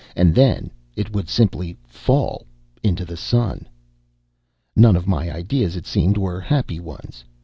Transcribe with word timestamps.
And 0.15 0.33
then 0.33 0.71
it 0.95 1.13
would 1.13 1.29
simply 1.29 1.77
fall 1.85 2.47
into 2.81 3.05
the 3.05 3.15
sun. 3.15 3.67
None 4.75 4.95
of 4.95 5.05
my 5.07 5.31
ideas, 5.31 5.75
it 5.75 5.85
seemed, 5.85 6.17
were 6.17 6.39
happy 6.39 6.79
ones. 6.79 7.23